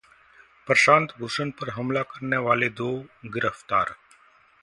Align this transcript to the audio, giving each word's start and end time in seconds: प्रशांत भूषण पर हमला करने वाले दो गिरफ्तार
प्रशांत 0.67 1.07
भूषण 1.19 1.49
पर 1.59 1.69
हमला 1.69 2.01
करने 2.13 2.37
वाले 2.47 2.69
दो 2.81 2.89
गिरफ्तार 3.33 3.93